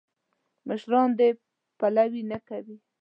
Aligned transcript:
مشران 0.67 1.09
دې 1.19 1.29
پلوي 1.79 2.21
نه 2.31 2.37
کوي. 2.47 2.77